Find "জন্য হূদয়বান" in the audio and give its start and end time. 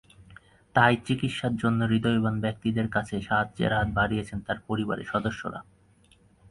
1.55-2.35